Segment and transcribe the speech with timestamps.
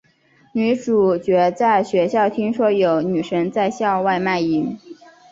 [0.53, 4.75] 女主角在学校听说有女生在校外卖淫。